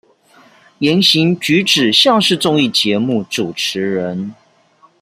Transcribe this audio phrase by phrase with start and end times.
[0.79, 4.33] 言行舉止像是綜藝節目主持人